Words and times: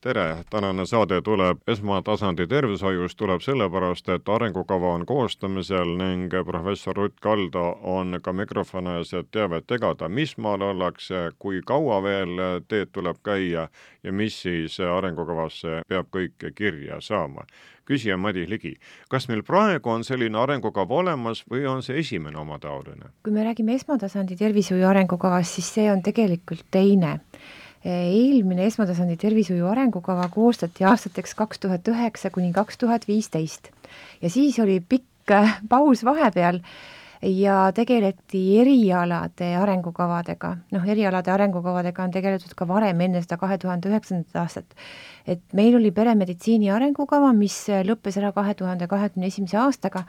tere, 0.00 0.44
tänane 0.50 0.86
saade 0.86 1.22
tuleb 1.22 1.58
esmatasandi 1.68 2.46
tervishoiust, 2.46 3.18
tuleb 3.18 3.40
sellepärast, 3.42 4.08
et 4.08 4.28
arengukava 4.28 4.92
on 4.94 5.06
koostamisel 5.06 5.96
ning 5.98 6.30
professor 6.46 6.96
Rutt 6.96 7.20
Kalda 7.20 7.64
on 7.82 8.20
ka 8.22 8.32
mikrofoni 8.32 8.94
ees, 8.98 9.12
et 9.14 9.30
teavet 9.34 9.70
jagada, 9.70 10.08
mis 10.08 10.36
maal 10.38 10.62
ollakse, 10.62 11.30
kui 11.38 11.60
kaua 11.66 12.02
veel 12.02 12.38
teed 12.68 12.94
tuleb 12.94 13.18
käia 13.24 13.68
ja 14.04 14.12
mis 14.12 14.38
siis 14.42 14.78
arengukavasse 14.80 15.82
peab 15.88 16.14
kõik 16.14 16.52
kirja 16.54 17.00
saama. 17.00 17.46
küsija 17.88 18.16
Madis 18.16 18.48
Ligi, 18.48 18.74
kas 19.08 19.28
meil 19.28 19.42
praegu 19.42 19.90
on 19.90 20.04
selline 20.04 20.38
arengukava 20.38 20.94
olemas 20.94 21.40
või 21.50 21.64
on 21.66 21.82
see 21.82 21.98
esimene 21.98 22.38
omataoline? 22.38 23.14
kui 23.24 23.32
me 23.32 23.44
räägime 23.44 23.74
esmatasandi 23.74 24.36
tervishoiu 24.36 24.86
arengukavast, 24.86 25.54
siis 25.54 25.74
see 25.74 25.90
on 25.92 26.02
tegelikult 26.02 26.66
teine 26.70 27.18
eelmine 27.84 28.66
esmatasandi 28.66 29.16
tervishoiu 29.20 29.68
arengukava 29.70 30.28
koostati 30.34 30.84
aastateks 30.84 31.34
kaks 31.38 31.62
tuhat 31.62 31.88
üheksa 31.88 32.30
kuni 32.34 32.52
kaks 32.52 32.78
tuhat 32.78 33.08
viisteist. 33.08 33.70
Ja 34.22 34.30
siis 34.30 34.58
oli 34.58 34.80
pikk 34.80 35.34
äh, 35.34 35.58
paus 35.68 36.04
vahepeal 36.04 36.60
ja 37.22 37.72
tegeleti 37.74 38.42
erialade 38.60 39.50
arengukavadega, 39.58 40.54
noh, 40.74 40.84
erialade 40.86 41.32
arengukavadega 41.34 42.04
on 42.04 42.12
tegeletud 42.14 42.54
ka 42.56 42.68
varem, 42.68 43.00
enne 43.00 43.22
seda 43.22 43.38
kahe 43.40 43.58
tuhande 43.58 43.90
üheksandat 43.90 44.42
aastat. 44.42 44.74
et 45.26 45.40
meil 45.52 45.76
oli 45.76 45.90
peremeditsiini 45.90 46.70
arengukava, 46.70 47.32
mis 47.32 47.66
lõppes 47.84 48.16
ära 48.18 48.32
kahe 48.32 48.54
tuhande 48.54 48.86
kahekümne 48.86 49.26
esimese 49.26 49.58
aastaga 49.58 50.04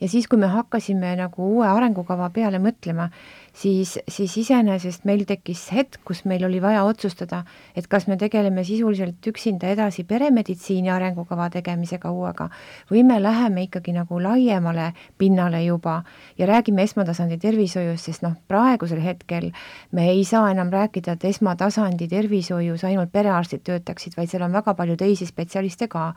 ja 0.00 0.08
siis, 0.08 0.28
kui 0.28 0.38
me 0.38 0.46
hakkasime 0.52 1.14
nagu 1.18 1.50
uue 1.56 1.66
arengukava 1.68 2.30
peale 2.34 2.60
mõtlema, 2.62 3.08
siis, 3.58 3.96
siis 4.08 4.36
iseenesest 4.42 5.04
meil 5.08 5.24
tekkis 5.28 5.64
hetk, 5.74 6.00
kus 6.06 6.24
meil 6.28 6.44
oli 6.46 6.60
vaja 6.62 6.84
otsustada, 6.86 7.42
et 7.76 7.88
kas 7.90 8.06
me 8.08 8.16
tegeleme 8.20 8.64
sisuliselt 8.64 9.26
üksinda 9.26 9.70
edasi 9.72 10.04
peremeditsiini 10.08 10.90
arengukava 10.94 11.48
tegemisega 11.54 12.10
uuega 12.14 12.48
või 12.90 13.04
me 13.08 13.18
läheme 13.22 13.66
ikkagi 13.66 13.94
nagu 13.96 14.20
laiemale 14.22 14.92
pinnale 15.18 15.62
juba 15.64 16.02
ja 16.38 16.46
räägime 16.46 16.86
esmatasandi 16.86 17.38
tervishoiust, 17.42 18.10
sest 18.10 18.26
noh, 18.26 18.36
praegusel 18.48 19.02
hetkel 19.02 19.50
me 19.92 20.08
ei 20.12 20.24
saa 20.24 20.50
enam 20.52 20.70
rääkida, 20.72 21.16
et 21.18 21.28
esmatasandi 21.32 22.08
tervishoius 22.08 22.84
ainult 22.84 23.12
perearstid 23.12 23.66
töötaksid, 23.66 24.14
vaid 24.16 24.30
seal 24.30 24.46
on 24.46 24.54
väga 24.54 24.74
palju 24.78 24.96
teisi 25.00 25.26
spetsialiste 25.26 25.88
ka 25.90 26.12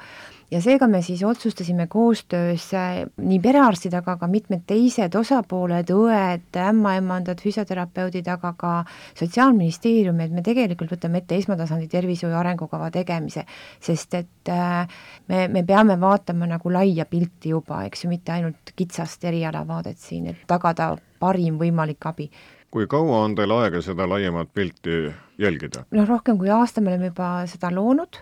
ja 0.51 0.59
seega 0.61 0.87
me 0.87 1.01
siis 1.01 1.23
otsustasime 1.23 1.87
koostöös 1.87 2.73
äh, 2.73 3.01
nii 3.17 3.39
perearstid, 3.39 3.93
aga 3.97 4.17
ka 4.19 4.27
mitmed 4.27 4.65
teised 4.67 5.15
osapooled, 5.15 5.91
õed, 5.95 6.59
ämmaemandad, 6.59 7.41
füsioterapeudid, 7.43 8.27
aga 8.31 8.53
ka 8.57 8.73
Sotsiaalministeerium, 9.19 10.19
et 10.19 10.33
me 10.35 10.43
tegelikult 10.45 10.91
võtame 10.95 11.21
ette 11.21 11.37
esmatasandi 11.39 11.87
tervishoiu 11.91 12.35
arengukava 12.37 12.91
tegemise, 12.91 13.45
sest 13.79 14.17
et 14.19 14.51
äh, 14.51 14.87
me, 15.31 15.45
me 15.47 15.63
peame 15.67 15.99
vaatama 16.01 16.49
nagu 16.49 16.73
laia 16.73 17.05
pilti 17.09 17.55
juba, 17.55 17.83
eks 17.87 18.05
ju, 18.05 18.11
mitte 18.11 18.35
ainult 18.35 18.75
kitsast 18.75 19.23
erialavaadet 19.31 19.99
siin, 19.99 20.31
et 20.33 20.47
tagada 20.47 20.95
parim 21.19 21.59
võimalik 21.61 22.09
abi. 22.09 22.27
Kui 22.71 22.87
kaua 22.87 23.25
on 23.25 23.33
teil 23.35 23.51
aega 23.51 23.81
seda 23.83 24.07
laiemat 24.07 24.51
pilti 24.55 25.03
jälgida? 25.39 25.85
noh, 25.91 26.07
rohkem 26.07 26.37
kui 26.39 26.51
aasta 26.51 26.81
me 26.81 26.93
oleme 26.93 27.11
juba 27.11 27.33
seda 27.51 27.71
loonud 27.73 28.21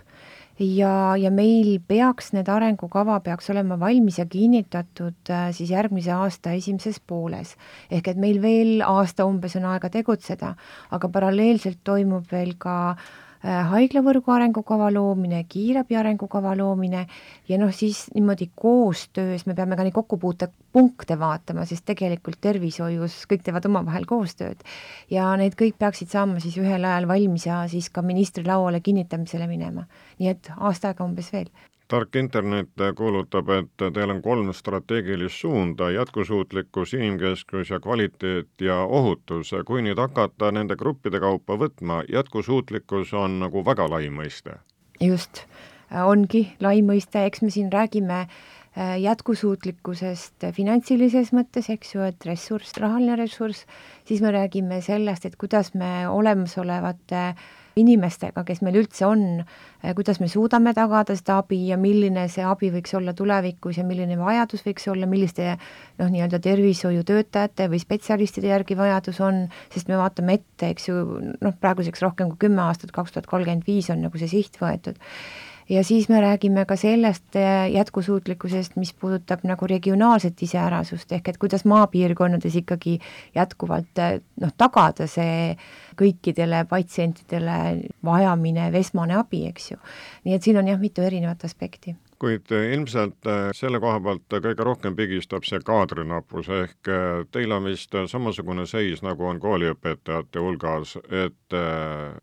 ja, 0.60 1.16
ja 1.16 1.30
meil 1.32 1.78
peaks 1.88 2.32
need 2.36 2.48
arengukava 2.52 3.18
peaks 3.24 3.50
olema 3.52 3.78
valmis 3.80 4.18
ja 4.20 4.26
kinnitatud 4.28 5.32
äh, 5.32 5.48
siis 5.56 5.72
järgmise 5.72 6.12
aasta 6.12 6.52
esimeses 6.52 7.00
pooles. 7.00 7.56
ehk 7.90 8.12
et 8.12 8.20
meil 8.20 8.42
veel 8.42 8.84
aasta 8.86 9.24
umbes 9.24 9.56
on 9.56 9.64
aega 9.72 9.90
tegutseda, 9.90 10.54
aga 10.90 11.08
paralleelselt 11.08 11.80
toimub 11.84 12.28
veel 12.32 12.54
ka 12.58 12.76
äh, 12.90 13.29
haiglavõrgu 13.42 14.32
arengukava 14.34 14.90
loomine, 14.92 15.44
kiirabi 15.48 15.96
arengukava 15.96 16.52
loomine 16.58 17.06
ja 17.48 17.58
noh, 17.58 17.72
siis 17.72 18.06
niimoodi 18.14 18.50
koostöös 18.54 19.46
me 19.46 19.54
peame 19.54 19.78
ka 19.78 19.86
neid 19.86 19.96
kokkupuutepunkte 19.96 21.16
vaatama, 21.18 21.64
sest 21.64 21.86
tegelikult 21.88 22.40
tervishoius 22.40 23.22
kõik 23.30 23.46
teevad 23.46 23.64
omavahel 23.70 24.04
koostööd. 24.08 24.60
ja 25.10 25.30
need 25.40 25.56
kõik 25.56 25.78
peaksid 25.78 26.12
saama 26.12 26.40
siis 26.40 26.58
ühel 26.60 26.84
ajal 26.84 27.08
valmis 27.08 27.46
ja 27.46 27.64
siis 27.68 27.88
ka 27.90 28.02
ministri 28.02 28.44
lauale 28.44 28.80
kinnitamisele 28.80 29.48
minema 29.48 29.86
nii 30.20 30.30
et 30.34 30.52
aasta 30.58 30.92
aega 30.92 31.06
umbes 31.06 31.32
veel 31.32 31.48
tark 31.90 32.16
internet 32.16 32.82
kuulutab, 32.96 33.50
et 33.54 33.84
teil 33.94 34.12
on 34.12 34.20
kolm 34.22 34.52
strateegilist 34.54 35.42
suunda, 35.42 35.90
jätkusuutlikkus, 35.90 36.94
inimkesksus 36.94 37.70
ja 37.70 37.80
kvaliteet 37.80 38.62
ja 38.62 38.78
ohutus. 38.84 39.50
kui 39.66 39.82
nüüd 39.82 39.98
hakata 39.98 40.52
nende 40.54 40.76
gruppide 40.76 41.20
kaupa 41.20 41.58
võtma, 41.58 42.02
jätkusuutlikkus 42.12 43.14
on 43.14 43.40
nagu 43.40 43.64
väga 43.64 43.88
lai 43.90 44.08
mõiste. 44.08 44.60
just, 45.00 45.44
ongi 45.90 46.46
lai 46.60 46.82
mõiste, 46.82 47.24
eks 47.26 47.42
me 47.42 47.50
siin 47.50 47.72
räägime 47.72 48.20
äh, 48.20 49.00
jätkusuutlikkusest 49.00 50.46
finantsilises 50.52 51.32
mõttes, 51.32 51.70
eks 51.70 51.94
ju, 51.94 52.04
et 52.06 52.26
ressurss, 52.26 52.78
rahaline 52.78 53.16
ressurss, 53.16 53.66
siis 54.04 54.20
me 54.20 54.30
räägime 54.30 54.82
sellest, 54.82 55.26
et 55.26 55.36
kuidas 55.36 55.74
me 55.74 56.08
olemasolevate 56.08 57.24
äh, 57.30 57.48
inimestega, 57.78 58.44
kes 58.46 58.62
meil 58.66 58.80
üldse 58.80 59.06
on, 59.06 59.44
eh, 59.82 59.94
kuidas 59.94 60.20
me 60.20 60.28
suudame 60.28 60.72
tagada 60.74 61.14
seda 61.16 61.38
abi 61.42 61.60
ja 61.68 61.78
milline 61.80 62.26
see 62.28 62.44
abi 62.46 62.70
võiks 62.74 62.94
olla 62.98 63.14
tulevikus 63.16 63.78
ja 63.78 63.84
milline 63.84 64.18
vajadus 64.18 64.64
võiks 64.66 64.88
olla, 64.90 65.06
milliste 65.10 65.52
noh, 65.98 66.08
nii-öelda 66.08 66.40
tervishoiutöötajate 66.42 67.68
või 67.70 67.82
spetsialistide 67.82 68.50
järgi 68.50 68.78
vajadus 68.78 69.20
on, 69.20 69.44
sest 69.70 69.88
me 69.88 70.00
vaatame 70.00 70.40
ette, 70.40 70.72
eks 70.72 70.88
ju, 70.88 71.04
noh, 71.40 71.54
praeguseks 71.60 72.02
rohkem 72.02 72.32
kui 72.32 72.48
kümme 72.48 72.66
aastat, 72.66 72.94
kaks 72.96 73.14
tuhat 73.14 73.30
kolmkümmend 73.30 73.66
viis 73.68 73.90
on 73.90 74.02
nagu 74.06 74.18
see 74.18 74.30
siht 74.30 74.58
võetud 74.60 74.98
ja 75.70 75.84
siis 75.84 76.08
me 76.08 76.20
räägime 76.20 76.64
ka 76.66 76.76
sellest 76.76 77.36
eh, 77.38 77.70
jätkusuutlikkusest, 77.72 78.76
mis 78.76 78.92
puudutab 78.94 79.44
nagu 79.46 79.66
regionaalset 79.70 80.42
iseärasust, 80.42 81.12
ehk 81.12 81.28
et 81.28 81.38
kuidas 81.38 81.64
maapiirkonnades 81.64 82.56
ikkagi 82.62 82.98
jätkuvalt 83.34 84.02
eh, 84.02 84.18
noh, 84.42 84.54
tagada 84.58 85.06
see 85.10 85.54
kõikidele 86.00 86.64
patsientidele 86.68 87.58
vajaminev 88.04 88.78
esmane 88.82 89.18
abi, 89.20 89.46
eks 89.50 89.72
ju. 89.72 89.82
nii 90.24 90.38
et 90.38 90.46
siin 90.46 90.58
on 90.58 90.70
jah, 90.72 90.80
mitu 90.80 91.06
erinevat 91.06 91.44
aspekti 91.46 91.96
kuid 92.20 92.52
äh, 92.52 92.72
ilmselt 92.74 93.26
äh, 93.26 93.48
selle 93.56 93.80
koha 93.80 94.00
pealt 94.04 94.36
kõige 94.44 94.66
rohkem 94.66 94.96
pigistab 94.96 95.46
see 95.48 95.60
kaadrinappus, 95.64 96.50
ehk 96.52 96.90
teil 97.32 97.54
on 97.56 97.68
vist 97.70 97.96
samasugune 98.12 98.66
seis, 98.68 99.02
nagu 99.06 99.26
on 99.26 99.40
kooliõpetajate 99.40 100.42
hulgas, 100.42 100.96
et 101.08 101.56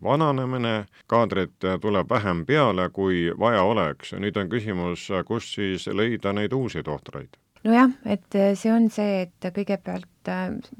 vananemine, 0.03 0.75
kaadrit 1.09 1.65
tuleb 1.81 2.09
vähem 2.09 2.45
peale, 2.45 2.89
kui 2.93 3.27
vaja 3.39 3.63
oleks. 3.63 4.13
nüüd 4.13 4.37
on 4.37 4.49
küsimus, 4.49 5.09
kust 5.25 5.55
siis 5.57 5.87
leida 5.87 6.33
neid 6.33 6.53
uusi 6.53 6.83
tohtreid? 6.83 7.37
nojah, 7.67 7.91
et 8.05 8.37
see 8.55 8.71
on 8.71 8.89
see, 8.93 9.25
et 9.25 9.49
kõigepealt 9.53 10.31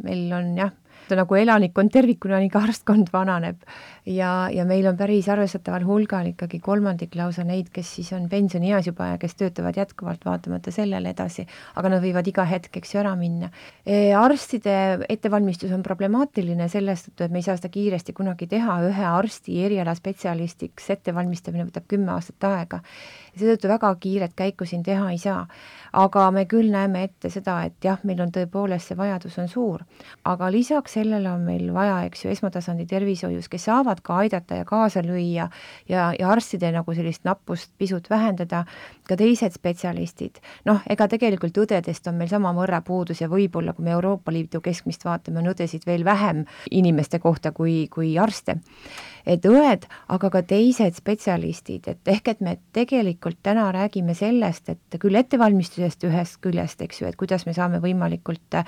meil 0.03 0.31
on 0.37 0.53
jah, 0.57 0.71
nagu 1.15 1.35
elanikkond 1.39 1.91
tervikuna, 1.93 2.39
nii 2.43 2.49
ka 2.51 2.59
arstkond 2.65 3.11
vananeb 3.13 3.61
ja, 4.05 4.49
ja 4.53 4.65
meil 4.67 4.87
on 4.89 4.97
päris 4.99 5.29
arvestataval 5.31 5.85
hulgal 5.87 6.31
ikkagi 6.31 6.59
kolmandik 6.63 7.15
lausa 7.15 7.45
neid, 7.47 7.69
kes 7.73 7.93
siis 7.99 8.11
on 8.17 8.27
pensionieas 8.31 8.89
juba 8.89 9.13
ja 9.13 9.21
kes 9.21 9.37
töötavad 9.39 9.77
jätkuvalt 9.77 10.25
vaatamata 10.27 10.73
sellele 10.75 11.13
edasi, 11.15 11.47
aga 11.79 11.93
nad 11.93 12.03
võivad 12.03 12.27
iga 12.27 12.45
hetk, 12.47 12.79
eks 12.81 12.95
ju, 12.95 13.01
ära 13.03 13.15
minna 13.19 13.51
e,. 13.85 14.13
Arstide 14.17 15.05
ettevalmistus 15.09 15.71
on 15.75 15.83
problemaatiline 15.85 16.67
sellest, 16.71 17.13
et 17.15 17.31
me 17.31 17.39
ei 17.39 17.45
saa 17.45 17.57
seda 17.59 17.69
kiiresti 17.71 18.15
kunagi 18.17 18.49
teha, 18.51 18.79
ühe 18.89 19.07
arsti 19.07 19.61
erialaspetsialistiks 19.67 20.89
ettevalmistamine 20.97 21.67
võtab 21.69 21.87
kümme 21.87 22.15
aastat 22.15 22.49
aega. 22.49 22.81
Seetõttu 23.39 23.69
väga 23.71 23.89
kiiret 24.01 24.33
käiku 24.37 24.65
siin 24.65 24.83
teha 24.83 25.11
ei 25.11 25.17
saa. 25.21 25.47
aga 25.97 26.25
me 26.31 26.43
küll 26.45 26.67
näeme 26.69 27.03
ette 27.07 27.29
seda, 27.31 27.61
et 27.65 27.83
jah, 27.83 27.97
meil 28.05 28.19
on 28.21 28.29
tõepoolest 28.35 28.91
see 28.91 28.97
vajadus 28.99 29.37
on 29.39 29.47
suur, 29.49 29.85
aga 30.27 30.49
lisaks 30.51 30.97
sellele 30.97 31.31
on 31.31 31.45
meil 31.47 31.71
vaja, 31.73 32.01
eks 32.05 32.25
ju, 32.25 32.31
esmatasandi 32.35 32.85
tervishoius, 32.85 33.47
kes 33.49 33.65
saavad 33.69 34.03
ka 34.05 34.19
aidata 34.23 34.59
ja 34.59 34.65
kaasa 34.67 35.01
lüüa 35.01 35.47
ja, 35.89 36.03
ja 36.19 36.29
arstide 36.29 36.71
nagu 36.75 36.93
sellist 36.93 37.23
nappust 37.25 37.71
pisut 37.79 38.09
vähendada, 38.09 38.65
ka 39.07 39.17
teised 39.17 39.55
spetsialistid. 39.55 40.41
noh, 40.65 40.83
ega 40.89 41.07
tegelikult 41.07 41.57
õdedest 41.63 42.11
on 42.11 42.19
meil 42.19 42.29
samamõrra 42.29 42.81
puudus 42.81 43.21
ja 43.21 43.31
võib-olla, 43.31 43.73
kui 43.73 43.87
me 43.87 43.95
Euroopa 43.95 44.31
Liidu 44.31 44.61
keskmist 44.61 45.05
vaatame, 45.07 45.39
on 45.39 45.53
õdesid 45.55 45.87
veel 45.87 46.05
vähem 46.05 46.45
inimeste 46.69 47.19
kohta 47.19 47.51
kui, 47.51 47.87
kui 47.87 48.17
arste 48.19 48.59
et 49.27 49.45
õed, 49.45 49.85
aga 50.13 50.29
ka 50.31 50.41
teised 50.47 50.95
spetsialistid, 50.97 51.87
et 51.91 52.11
ehk 52.13 52.31
et 52.31 52.43
me 52.43 52.55
tegelikult 52.75 53.26
täna 53.43 53.67
räägime 53.75 54.15
sellest, 54.17 54.69
et 54.69 54.97
küll 55.01 55.17
ettevalmistusest 55.19 56.03
ühest 56.07 56.39
küljest, 56.43 56.81
eks 56.81 57.01
ju, 57.01 57.07
et 57.09 57.17
kuidas 57.19 57.45
me 57.47 57.53
saame 57.57 57.81
võimalikult 57.83 58.59
äh, 58.59 58.65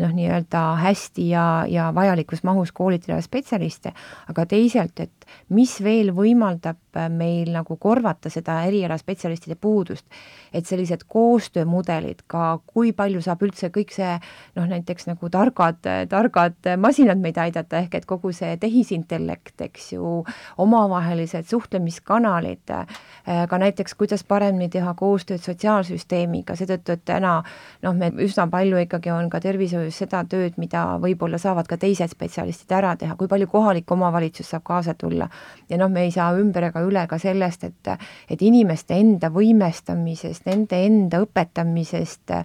noh, 0.00 0.12
nii-öelda 0.14 0.64
hästi 0.82 1.28
ja, 1.30 1.46
ja 1.70 1.90
vajalikus 1.94 2.44
mahus 2.44 2.72
koolitada 2.72 3.20
spetsialiste, 3.24 3.94
aga 4.32 4.46
teisalt, 4.50 5.00
et 5.00 5.23
mis 5.54 5.76
veel 5.84 6.12
võimaldab 6.16 6.78
äh, 6.96 7.08
meil 7.12 7.52
nagu 7.54 7.76
korvata 7.80 8.30
seda 8.32 8.60
erialaspetsialistide 8.68 9.56
puudust, 9.60 10.06
et 10.52 10.66
sellised 10.66 11.06
koostöömudelid 11.10 12.24
ka, 12.30 12.58
kui 12.66 12.92
palju 12.96 13.22
saab 13.24 13.42
üldse 13.46 13.70
kõik 13.74 13.94
see 13.94 14.12
noh, 14.56 14.68
näiteks 14.70 15.08
nagu 15.10 15.30
targad, 15.32 15.80
targad 16.10 16.70
masinad 16.78 17.20
meid 17.22 17.38
aidata, 17.40 17.82
ehk 17.84 17.98
et 18.00 18.08
kogu 18.08 18.32
see 18.34 18.56
tehisintellekt, 18.60 19.56
eks 19.68 19.92
ju, 19.96 20.14
omavahelised 20.62 21.48
suhtlemiskanalid, 21.50 22.74
äh, 22.74 23.46
ka 23.48 23.58
näiteks 23.60 23.94
kuidas 23.98 24.24
paremini 24.24 24.68
teha 24.72 24.94
koostööd 24.98 25.42
sotsiaalsüsteemiga, 25.44 26.56
seetõttu, 26.58 26.98
et 26.98 27.04
täna 27.08 27.36
noh, 27.82 27.94
me 27.96 28.10
üsna 28.24 28.46
palju 28.50 28.80
ikkagi 28.84 29.12
on 29.14 29.30
ka 29.32 29.40
tervishoius 29.44 29.98
seda 30.04 30.24
tööd, 30.28 30.58
mida 30.60 30.84
võib-olla 31.02 31.38
saavad 31.40 31.68
ka 31.70 31.78
teised 31.80 32.14
spetsialistid 32.14 32.72
ära 32.76 32.94
teha, 33.00 33.16
kui 33.18 33.30
palju 33.30 33.48
kohalik 33.50 33.90
omavalitsus 33.94 34.50
saab 34.52 34.64
kaasa 34.66 34.94
tulla, 34.98 35.23
olla. 35.24 35.28
ja 35.68 35.78
noh, 35.80 35.88
me 35.88 36.04
ei 36.04 36.10
saa 36.12 36.34
ümber 36.36 36.68
ega 36.68 36.82
üle 36.84 37.06
ka 37.08 37.18
sellest, 37.18 37.64
et 37.64 37.88
et 38.30 38.42
inimeste 38.42 38.96
enda 39.00 39.30
võimestamisest, 39.32 40.44
nende 40.46 40.78
enda 40.84 41.20
õpetamisest 41.24 42.32
äh,, 42.34 42.44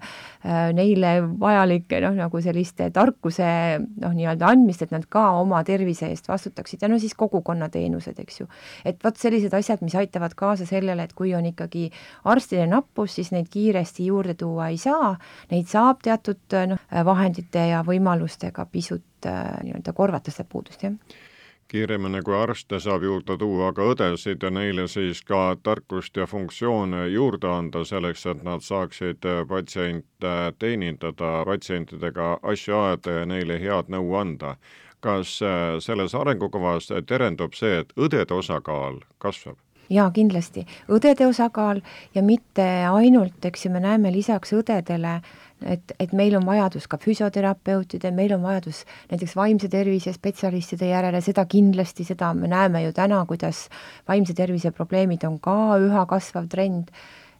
neile 0.74 1.20
vajalike 1.40 2.00
noh, 2.04 2.16
nagu 2.16 2.42
selliste 2.42 2.90
tarkuse 2.96 3.50
noh, 3.80 4.14
nii-öelda 4.16 4.48
andmist, 4.54 4.84
et 4.86 4.92
nad 4.92 5.06
ka 5.10 5.30
oma 5.40 5.62
tervise 5.68 6.10
eest 6.10 6.30
vastutaksid 6.30 6.82
ja 6.82 6.90
no 6.90 7.00
siis 7.00 7.16
kogukonnateenused, 7.20 8.20
eks 8.20 8.42
ju. 8.42 8.50
et 8.86 9.04
vot 9.04 9.18
sellised 9.18 9.54
asjad, 9.54 9.84
mis 9.84 9.96
aitavad 10.00 10.36
kaasa 10.36 10.68
sellele, 10.70 11.04
et 11.04 11.14
kui 11.14 11.34
on 11.36 11.46
ikkagi 11.50 11.90
arstide 12.30 12.68
nappus, 12.70 13.18
siis 13.20 13.34
neid 13.36 13.50
kiiresti 13.52 14.10
juurde 14.10 14.36
tuua 14.40 14.70
ei 14.74 14.78
saa, 14.80 15.16
neid 15.52 15.68
saab 15.72 16.04
teatud 16.06 16.60
noh, 16.70 16.86
vahendite 17.06 17.70
ja 17.74 17.84
võimalustega 17.86 18.66
pisut 18.72 19.28
äh, 19.28 19.60
nii-öelda 19.66 19.94
korvata 19.96 20.32
seda 20.32 20.48
puudust, 20.50 20.88
jah 20.88 21.28
kiiremini 21.70 22.22
kui 22.26 22.36
arste 22.36 22.80
saab 22.82 23.04
juurde 23.06 23.38
tuua 23.38 23.70
ka 23.78 23.86
õdesid 23.92 24.44
ja 24.44 24.50
neile 24.50 24.88
siis 24.90 25.22
ka 25.26 25.56
tarkust 25.64 26.18
ja 26.18 26.26
funktsioone 26.28 27.06
juurde 27.14 27.48
anda 27.48 27.84
selleks, 27.86 28.26
et 28.26 28.44
nad 28.44 28.66
saaksid 28.66 29.28
patsiente 29.48 30.34
teenindada, 30.60 31.32
patsientidega 31.46 32.38
asju 32.42 32.78
ajada 32.82 33.18
ja 33.22 33.26
neile 33.30 33.62
head 33.62 33.94
nõu 33.96 34.14
anda. 34.22 34.56
kas 35.00 35.38
äh, 35.42 35.78
selles 35.80 36.12
arengukavas 36.16 36.90
terendub 37.08 37.54
see, 37.56 37.78
et 37.80 37.94
õdede 37.96 38.34
osakaal 38.36 39.00
kasvab? 39.18 39.56
jaa, 39.90 40.10
kindlasti. 40.12 40.66
õdede 40.90 41.28
osakaal 41.28 41.82
ja 42.16 42.24
mitte 42.24 42.66
ainult, 42.92 43.46
eks 43.46 43.66
ju, 43.66 43.72
me 43.72 43.80
näeme 43.84 44.12
lisaks 44.12 44.54
õdedele 44.54 45.20
et, 45.66 45.94
et 46.00 46.14
meil 46.14 46.36
on 46.38 46.46
vajadus 46.46 46.88
ka 46.88 47.00
füsioterapeutide, 47.02 48.12
meil 48.16 48.34
on 48.36 48.44
vajadus 48.44 48.84
näiteks 49.12 49.36
vaimse 49.36 49.70
tervise 49.72 50.14
spetsialistide 50.16 50.92
järele, 50.92 51.22
seda 51.26 51.46
kindlasti, 51.50 52.06
seda 52.08 52.34
me 52.34 52.52
näeme 52.52 52.84
ju 52.86 52.94
täna, 52.96 53.24
kuidas 53.30 53.68
vaimse 54.08 54.36
tervise 54.38 54.72
probleemid 54.76 55.26
on 55.28 55.40
ka 55.44 55.58
üha 55.80 56.06
kasvav 56.10 56.48
trend, 56.52 56.94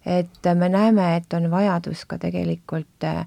et 0.06 0.52
me 0.56 0.68
näeme, 0.72 1.14
et 1.16 1.32
on 1.36 1.50
vajadus 1.52 2.06
ka 2.08 2.18
tegelikult 2.20 3.08
äh, 3.08 3.24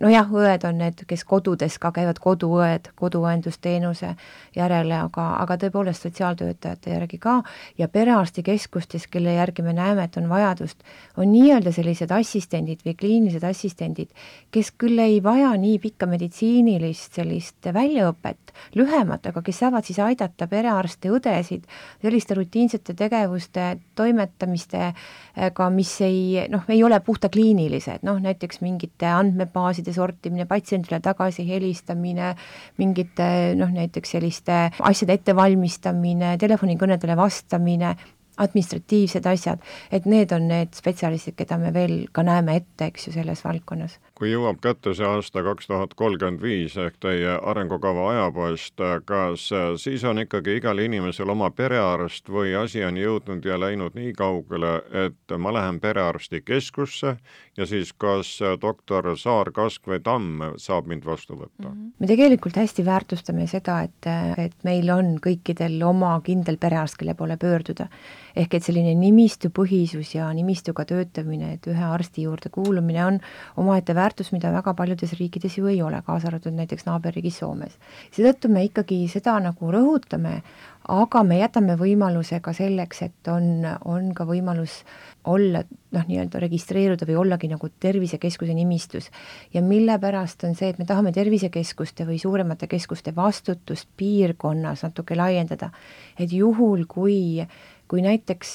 nojah, 0.00 0.28
õed 0.28 0.64
on 0.68 0.76
need, 0.82 1.04
kes 1.08 1.22
kodudes 1.24 1.78
ka 1.80 1.92
käivad, 1.96 2.18
koduõed, 2.20 2.90
koduõendusteenuse 2.98 4.10
järele, 4.56 4.98
aga, 5.06 5.24
aga 5.40 5.56
tõepoolest 5.62 6.04
sotsiaaltöötajate 6.04 6.92
järgi 6.92 7.18
ka. 7.22 7.38
Ja 7.80 7.88
perearstikeskustes, 7.88 9.06
kelle 9.12 9.32
järgi 9.38 9.64
me 9.64 9.72
näeme, 9.76 10.04
et 10.04 10.18
on 10.20 10.28
vajadust, 10.28 10.84
on 11.16 11.32
nii-öelda 11.32 11.72
sellised 11.72 12.12
assistendid 12.12 12.84
või 12.84 12.96
kliinilised 13.00 13.46
assistendid, 13.48 14.12
kes 14.52 14.72
küll 14.76 15.00
ei 15.00 15.22
vaja 15.24 15.54
nii 15.56 15.78
pikka 15.80 16.06
meditsiinilist 16.10 17.16
sellist 17.16 17.72
väljaõpet, 17.72 18.52
lühemat, 18.76 19.30
aga 19.32 19.42
kes 19.42 19.62
saavad 19.64 19.88
siis 19.88 20.02
aidata 20.04 20.46
perearste, 20.52 21.08
õdesid 21.16 21.64
selliste 22.02 22.36
rutiinsete 22.36 22.94
tegevuste 22.98 23.70
toimetamistega, 23.96 25.70
mis 25.72 25.96
ei 26.04 26.44
noh, 26.52 26.68
ei 26.68 26.84
ole 26.84 27.00
puhta 27.00 27.32
kliinilised, 27.32 28.04
noh 28.04 28.20
näiteks 28.20 28.60
mingite 28.60 29.08
andmebaaside 29.08 29.61
andmebaaside 29.62 29.92
sortimine, 29.94 30.46
patsiendile 30.46 31.00
tagasi 31.02 31.44
helistamine, 31.46 32.34
mingite 32.78 33.54
noh, 33.58 33.70
näiteks 33.72 34.16
selliste 34.16 34.58
asjade 34.80 35.18
ettevalmistamine, 35.20 36.36
telefonikõnedele 36.42 37.16
vastamine, 37.16 37.94
administratiivsed 38.36 39.26
asjad, 39.26 39.60
et 39.92 40.06
need 40.08 40.32
on 40.32 40.48
need 40.48 40.72
spetsialistid, 40.74 41.36
keda 41.36 41.58
me 41.60 41.72
veel 41.74 42.06
ka 42.12 42.24
näeme 42.26 42.56
ette, 42.62 42.88
eks 42.92 43.08
ju, 43.08 43.16
selles 43.18 43.44
valdkonnas 43.44 43.98
kui 44.22 44.30
jõuab 44.30 44.60
kätte 44.62 44.92
see 44.94 45.02
aasta 45.02 45.42
kaks 45.42 45.66
tuhat 45.66 45.94
kolmkümmend 45.98 46.38
viis 46.44 46.76
ehk 46.78 46.94
teie 47.02 47.32
arengukava 47.50 48.04
ajapost, 48.12 48.78
kas 49.08 49.48
siis 49.82 50.04
on 50.06 50.22
ikkagi 50.22 50.60
igal 50.60 50.78
inimesel 50.78 51.32
oma 51.32 51.48
perearst 51.50 52.30
või 52.30 52.52
asi 52.54 52.84
on 52.86 53.00
jõudnud 53.00 53.42
ja 53.50 53.58
läinud 53.58 53.96
nii 53.98 54.12
kaugele, 54.14 54.76
et 55.06 55.34
ma 55.42 55.50
lähen 55.56 55.80
perearstikeskusse 55.82 57.16
ja 57.58 57.66
siis 57.66 57.90
kas 57.98 58.36
doktor 58.62 59.10
Saar, 59.18 59.50
Kask 59.50 59.90
või 59.90 59.98
Tamm 60.06 60.52
saab 60.54 60.86
mind 60.86 61.02
vastu 61.08 61.34
võtta 61.40 61.66
mm? 61.66 61.74
-hmm. 61.74 61.92
me 61.98 62.06
tegelikult 62.06 62.62
hästi 62.62 62.86
väärtustame 62.86 63.48
seda, 63.50 63.80
et, 63.88 64.10
et 64.38 64.54
meil 64.62 64.86
on 64.94 65.16
kõikidel 65.24 65.82
oma 65.82 66.14
kindel 66.22 66.62
perearst, 66.62 67.00
kelle 67.00 67.18
poole 67.18 67.36
pöörduda. 67.36 67.88
Ehk 68.36 68.54
et 68.58 68.64
selline 68.64 68.94
nimistupõhisus 68.98 70.14
ja 70.16 70.28
nimistuga 70.36 70.84
töötamine, 70.88 71.54
et 71.56 71.68
ühe 71.70 71.84
arsti 71.84 72.26
juurde 72.26 72.52
kuulumine 72.52 73.04
on 73.04 73.20
omaette 73.60 73.94
väärtus, 73.94 74.32
mida 74.32 74.52
väga 74.54 74.74
paljudes 74.78 75.14
riikides 75.18 75.58
ju 75.58 75.68
ei 75.70 75.82
ole, 75.82 76.02
kaasa 76.06 76.30
arvatud 76.32 76.56
näiteks 76.56 76.86
naaberriigis 76.88 77.40
Soomes. 77.42 77.78
seetõttu 78.12 78.48
me 78.52 78.64
ikkagi 78.68 79.04
seda 79.08 79.38
nagu 79.40 79.72
rõhutame, 79.72 80.40
aga 80.88 81.22
me 81.22 81.38
jätame 81.38 81.76
võimaluse 81.78 82.40
ka 82.42 82.52
selleks, 82.56 83.02
et 83.06 83.28
on, 83.30 83.66
on 83.86 84.10
ka 84.14 84.26
võimalus 84.26 84.82
olla 85.30 85.62
noh, 85.94 86.06
nii-öelda 86.08 86.40
registreeruda 86.42 87.06
või 87.06 87.18
ollagi 87.20 87.50
nagu 87.50 87.68
tervisekeskuse 87.80 88.54
nimistus. 88.54 89.10
ja 89.54 89.62
mille 89.62 89.98
pärast 89.98 90.44
on 90.44 90.56
see, 90.58 90.72
et 90.72 90.78
me 90.78 90.86
tahame 90.88 91.12
tervisekeskuste 91.12 92.06
või 92.08 92.18
suuremate 92.18 92.66
keskuste 92.66 93.14
vastutust 93.14 93.88
piirkonnas 93.96 94.82
natuke 94.82 95.16
laiendada, 95.16 95.70
et 96.18 96.32
juhul, 96.32 96.86
kui, 96.88 97.46
kui 97.92 98.00
näiteks 98.00 98.50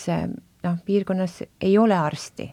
noh, 0.63 0.77
piirkonnas 0.85 1.43
ei 1.61 1.75
ole 1.77 1.93
arsti, 1.93 2.47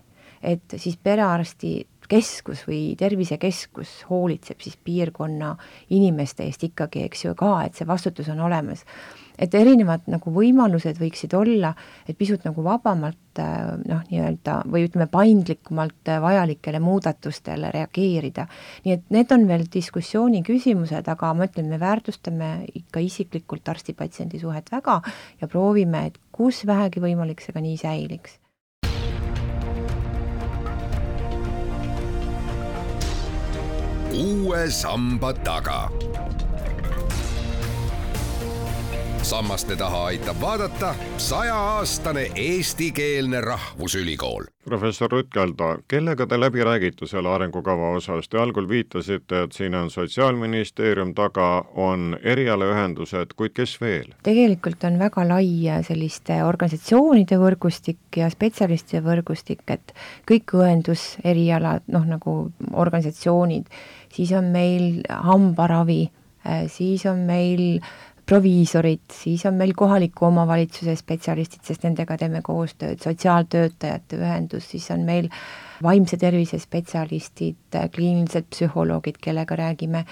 et 0.45 0.75
siis 0.77 0.99
perearsti 1.01 1.79
keskus 2.11 2.65
või 2.69 2.95
tervisekeskus 2.99 4.05
hoolitseb 4.11 4.63
siis 4.65 4.77
piirkonna 4.85 5.55
inimeste 5.95 6.47
eest 6.49 6.65
ikkagi, 6.67 7.05
eks 7.09 7.25
ju, 7.25 7.35
ka, 7.39 7.57
et 7.67 7.79
see 7.79 7.89
vastutus 7.89 8.29
on 8.33 8.41
olemas. 8.45 8.85
et 9.39 9.55
erinevad 9.55 10.05
nagu 10.07 10.31
võimalused 10.31 10.95
võiksid 11.01 11.33
olla, 11.35 11.73
et 12.07 12.15
pisut 12.15 12.45
nagu 12.47 12.63
vabamalt 12.63 13.41
noh, 13.89 14.05
nii-öelda 14.07 14.61
või 14.71 14.85
ütleme, 14.87 15.09
paindlikumalt 15.11 16.13
vajalikele 16.23 16.79
muudatustele 16.79 17.73
reageerida. 17.75 18.47
nii 18.85 18.95
et 18.95 19.11
need 19.11 19.33
on 19.33 19.49
veel 19.49 19.67
diskussiooni 19.73 20.45
küsimused, 20.47 21.09
aga 21.09 21.35
ma 21.35 21.49
ütlen, 21.51 21.67
me 21.67 21.81
väärtustame 21.83 22.53
ikka 22.75 23.03
isiklikult 23.03 23.69
arsti-patsiendi 23.69 24.39
suhet 24.39 24.71
väga 24.71 25.01
ja 25.41 25.49
proovime, 25.49 26.07
et 26.07 26.19
kus 26.33 26.63
vähegi 26.67 27.03
võimalik, 27.03 27.43
see 27.43 27.53
ka 27.53 27.61
nii 27.65 27.77
säiliks 27.77 28.44
uue 34.15 34.71
samba 34.71 35.33
taga. 35.35 35.91
Sammaste 39.25 39.77
taha 39.77 40.05
aitab 40.05 40.37
vaadata 40.41 40.95
sajaaastane 41.17 42.27
eestikeelne 42.35 43.41
rahvusülikool. 43.41 44.45
Professor 44.65 45.11
Rutt 45.13 45.31
Kalda, 45.33 45.79
kellega 45.89 46.27
te 46.27 46.37
läbi 46.41 46.65
räägite 46.65 47.07
selle 47.09 47.31
arengukava 47.33 47.95
osas, 47.97 48.29
te 48.29 48.39
algul 48.41 48.69
viitasite, 48.69 49.43
et 49.47 49.57
siin 49.57 49.75
on 49.75 49.89
Sotsiaalministeerium 49.91 51.15
taga, 51.17 51.65
on 51.75 52.19
erialaühendused, 52.23 53.33
kuid 53.37 53.57
kes 53.57 53.79
veel? 53.81 54.13
tegelikult 54.29 54.85
on 54.85 54.99
väga 55.01 55.25
lai 55.29 55.49
selliste 55.89 56.43
organisatsioonide 56.45 57.39
võrgustik 57.41 58.21
ja 58.21 58.29
spetsialistide 58.33 59.01
võrgustik, 59.07 59.65
et 59.73 59.95
kõik 60.29 60.53
õenduserialad, 60.61 61.89
noh 61.97 62.05
nagu 62.13 62.37
organisatsioonid, 62.73 63.73
siis 64.13 64.37
on 64.37 64.53
meil 64.53 65.01
hambaravi 65.09 66.03
siis 66.69 67.07
on 67.07 67.25
meil 67.25 67.81
proviisorid, 68.27 69.05
siis 69.13 69.45
on 69.47 69.59
meil 69.59 69.75
kohaliku 69.77 70.29
omavalitsuse 70.31 70.97
spetsialistid, 70.97 71.65
sest 71.67 71.85
nendega 71.85 72.17
teeme 72.21 72.41
koostööd, 72.45 73.03
sotsiaaltöötajate 73.05 74.21
ühendus, 74.21 74.71
siis 74.73 74.89
on 74.95 75.05
meil 75.05 75.29
vaimse 75.85 76.17
tervise 76.21 76.59
spetsialistid, 76.63 77.77
kliinilised 77.95 78.49
psühholoogid, 78.55 79.21
kellega 79.21 79.59
räägime, 79.61 80.05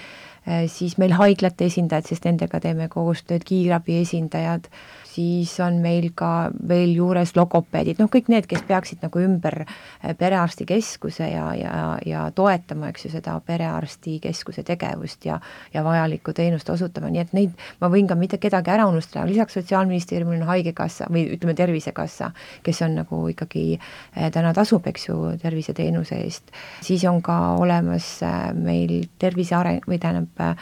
siis 0.68 0.98
meil 1.00 1.14
haiglate 1.16 1.70
esindajad, 1.70 2.10
sest 2.10 2.28
nendega 2.28 2.60
teeme 2.60 2.90
koostööd, 2.92 3.46
kiirabi 3.48 4.02
esindajad 4.02 4.68
siis 5.12 5.52
on 5.60 5.78
meil 5.82 6.10
ka 6.16 6.50
veel 6.68 6.94
juures 6.96 7.34
logopeedid, 7.36 8.00
noh, 8.00 8.08
kõik 8.12 8.30
need, 8.32 8.46
kes 8.50 8.64
peaksid 8.68 9.02
nagu 9.04 9.20
ümber 9.22 9.62
äh, 9.64 10.14
perearstikeskuse 10.18 11.28
ja, 11.32 11.46
ja, 11.58 11.74
ja 12.06 12.24
toetama, 12.34 12.90
eks 12.92 13.06
ju, 13.06 13.12
seda 13.16 13.36
perearstikeskuse 13.46 14.64
tegevust 14.66 15.26
ja 15.28 15.40
ja 15.74 15.84
vajalikku 15.84 16.32
teenust 16.36 16.68
osutama, 16.70 17.10
nii 17.12 17.22
et 17.22 17.32
neid, 17.36 17.62
ma 17.80 17.90
võin 17.92 18.08
ka 18.08 18.16
mitte 18.18 18.38
kedagi 18.42 18.72
ära 18.72 18.86
unustada, 18.90 19.26
lisaks 19.28 19.58
Sotsiaalministeeriumil 19.58 20.40
on 20.40 20.48
Haigekassa 20.48 21.08
või 21.12 21.26
ütleme, 21.36 21.54
Tervisekassa, 21.58 22.32
kes 22.64 22.82
on 22.86 22.96
nagu 23.02 23.22
ikkagi 23.32 23.66
äh, 23.76 24.30
täna 24.34 24.54
tasub, 24.56 24.86
eks 24.88 25.08
ju, 25.08 25.18
terviseteenuse 25.42 26.20
eest, 26.24 26.52
siis 26.84 27.04
on 27.08 27.20
ka 27.24 27.38
olemas 27.60 28.14
äh, 28.26 28.38
meil 28.56 29.02
Tervise 29.18 29.58
Areng- 29.58 29.88
või 29.88 30.00
tähendab, 30.02 30.60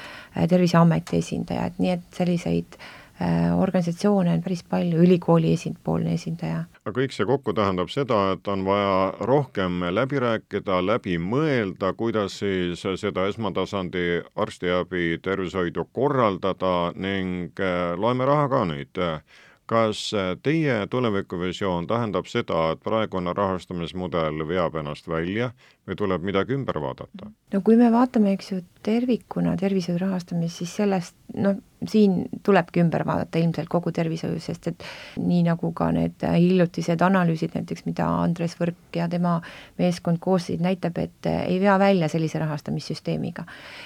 Terviseameti 0.50 1.18
esindajad, 1.20 1.78
nii 1.82 1.90
et 1.96 2.16
selliseid 2.16 2.76
organisatsioone 3.60 4.32
on 4.32 4.42
päris 4.42 4.62
palju, 4.64 5.02
ülikooli 5.04 5.52
esindpoolne 5.52 6.14
esindaja. 6.16 6.62
aga 6.84 6.94
kõik 6.96 7.12
see 7.12 7.26
kokku 7.28 7.52
tähendab 7.56 7.92
seda, 7.92 8.20
et 8.34 8.48
on 8.48 8.64
vaja 8.64 9.12
rohkem 9.28 9.84
läbi 9.92 10.22
rääkida, 10.22 10.80
läbi 10.86 11.18
mõelda, 11.20 11.92
kuidas 11.96 12.38
siis 12.40 12.86
seda 13.02 13.26
esmatasandi 13.28 14.22
arstiabi, 14.36 15.18
tervishoidu 15.22 15.84
korraldada 15.92 16.92
ning 16.96 17.60
äh, 17.60 17.92
loeme 17.96 18.24
raha 18.28 18.48
ka 18.48 18.64
nüüd 18.72 19.04
kas 19.70 20.10
teie 20.42 20.86
tulevikuvisioon 20.90 21.86
tähendab 21.86 22.26
seda, 22.26 22.72
et 22.72 22.80
praegune 22.82 23.34
rahastamismudel 23.36 24.42
veab 24.48 24.80
ennast 24.80 25.06
välja 25.08 25.52
või 25.86 25.98
tuleb 26.00 26.26
midagi 26.26 26.56
ümber 26.58 26.80
vaadata? 26.82 27.30
No 27.52 27.60
kui 27.66 27.76
me 27.76 27.90
vaatame, 27.92 28.34
eks 28.36 28.52
ju, 28.52 28.60
tervikuna 28.84 29.56
tervishoiu 29.60 29.98
rahastamist, 30.00 30.62
siis 30.62 30.72
sellest 30.78 31.16
noh, 31.36 31.58
siin 31.88 32.22
tulebki 32.44 32.80
ümber 32.80 33.04
vaadata 33.08 33.40
ilmselt 33.40 33.68
kogu 33.72 33.92
tervishoiu, 33.92 34.38
sest 34.40 34.70
et 34.70 34.86
nii 35.20 35.42
nagu 35.46 35.72
ka 35.76 35.90
need 35.92 36.24
hiljutised 36.24 37.02
analüüsid 37.04 37.54
näiteks, 37.56 37.84
mida 37.88 38.08
Andres 38.22 38.56
Võrk 38.60 38.96
ja 38.96 39.08
tema 39.12 39.36
meeskond 39.80 40.20
koostasid, 40.24 40.64
näitab, 40.64 40.96
et 41.02 41.28
ei 41.34 41.60
vea 41.60 41.76
välja 41.80 42.08
sellise 42.12 42.40
rahastamissüsteemiga. 42.40 43.44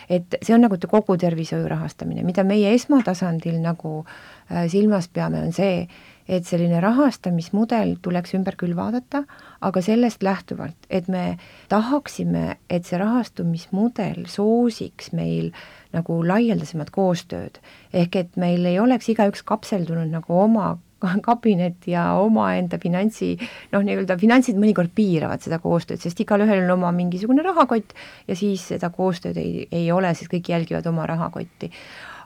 et 0.09 0.38
see 0.42 0.54
on 0.54 0.66
nagu 0.66 0.78
kogu 0.87 1.16
tervishoiu 1.18 1.68
rahastamine, 1.68 2.23
mida 2.23 2.44
meie 2.44 2.75
esmatasandil 2.75 3.61
nagu 3.62 4.04
äh, 4.04 4.68
silmas 4.68 5.09
peame, 5.09 5.42
on 5.42 5.52
see, 5.52 5.88
et 6.28 6.47
selline 6.49 6.81
rahastamismudel 6.81 7.97
tuleks 8.02 8.35
ümber 8.38 8.57
küll 8.61 8.76
vaadata, 8.76 9.25
aga 9.64 9.83
sellest 9.85 10.23
lähtuvalt, 10.25 10.88
et 10.90 11.09
me 11.12 11.37
tahaksime, 11.73 12.57
et 12.71 12.88
see 12.88 13.00
rahastamismudel 13.00 14.25
soosiks 14.31 15.12
meil 15.12 15.52
nagu 15.95 16.23
laialdasemat 16.26 16.90
koostööd. 16.95 17.61
ehk 17.93 18.16
et 18.16 18.37
meil 18.37 18.64
ei 18.66 18.81
oleks 18.81 19.09
igaüks 19.09 19.45
kapseldunud 19.45 20.11
nagu 20.11 20.40
oma 20.40 20.78
kabinet 21.28 21.87
ja 21.87 22.07
omaenda 22.21 22.78
finantsi, 22.83 23.35
noh, 23.73 23.85
nii-öelda 23.85 24.16
finantsid 24.19 24.59
mõnikord 24.61 24.95
piiravad 24.95 25.45
seda 25.45 25.61
koostööd, 25.62 26.00
sest 26.00 26.21
igalühel 26.25 26.64
on 26.64 26.78
oma 26.78 26.93
mingisugune 26.97 27.45
rahakott 27.45 27.95
ja 28.28 28.37
siis 28.38 28.64
seda 28.73 28.90
koostööd 28.95 29.38
ei, 29.40 29.69
ei 29.71 29.93
ole, 29.93 30.14
sest 30.14 30.33
kõik 30.33 30.50
jälgivad 30.54 30.87
oma 30.90 31.07
rahakotti 31.11 31.71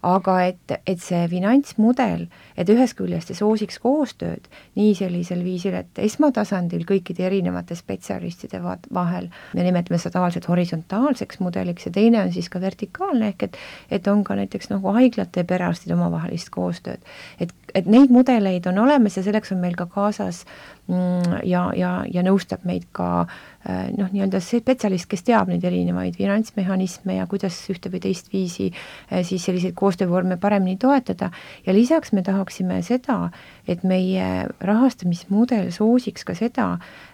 aga 0.07 0.35
et, 0.47 0.75
et 0.87 1.01
see 1.03 1.25
finantsmudel, 1.31 2.27
et 2.59 2.71
ühest 2.73 2.97
küljest 2.99 3.31
see 3.31 3.39
soosiks 3.39 3.81
koostööd 3.83 4.49
nii 4.79 4.95
sellisel 4.99 5.43
viisil, 5.45 5.77
et 5.81 6.01
esmatasandil 6.03 6.85
kõikide 6.89 7.27
erinevate 7.29 7.77
spetsialistide 7.79 8.63
va-, 8.65 8.79
vahel, 8.95 9.29
me 9.55 9.67
nimetame 9.67 10.01
seda 10.01 10.19
tavaliselt 10.19 10.49
horisontaalseks 10.51 11.43
mudeliks 11.45 11.89
ja 11.89 11.95
teine 11.95 12.23
on 12.23 12.33
siis 12.35 12.51
ka 12.53 12.63
vertikaalne, 12.63 13.33
ehk 13.35 13.49
et 13.49 13.61
et 13.91 14.07
on 14.09 14.23
ka 14.25 14.37
näiteks 14.39 14.71
nagu 14.71 14.93
haiglate 14.95 15.43
ja 15.43 15.49
perearstide 15.49 15.95
omavahelist 15.97 16.51
koostööd. 16.55 17.03
et, 17.41 17.55
et 17.75 17.87
neid 17.87 18.11
mudeleid 18.15 18.67
on 18.67 18.79
olemas 18.85 19.17
ja 19.17 19.23
selleks 19.23 19.53
on 19.53 19.63
meil 19.63 19.77
ka 19.77 19.87
kaasas 19.87 20.45
mm, 20.87 21.41
ja, 21.45 21.69
ja, 21.77 21.93
ja 22.13 22.23
nõustab 22.27 22.65
meid 22.69 22.87
ka 22.93 23.27
Äh, 23.58 23.58
noh, 23.69 24.09
nii-öelda 24.13 24.41
see 24.45 24.63
spetsialist, 24.63 25.09
kes 25.11 25.25
teab 25.27 25.51
neid 25.53 25.65
erinevaid 25.69 26.17
finantsmehhanisme 26.19 27.19
ja 27.19 27.27
kuidas 27.31 27.57
ühte 27.73 27.93
või 27.93 28.01
teist 28.05 28.33
viisi 28.33 28.71
äh, 28.73 29.23
siis 29.27 29.45
selliseid 29.45 29.77
koostöövorme 29.79 30.39
paremini 30.41 30.79
toetada. 30.81 31.31
Ja 31.67 31.75
lisaks 31.77 32.13
me 32.17 32.25
tahaksime 32.27 32.81
seda, 32.87 33.29
et 33.69 33.85
meie 33.87 34.25
rahastamismudel 34.65 35.71
soosiks 35.75 36.25
ka 36.29 36.35
seda, 36.39 36.69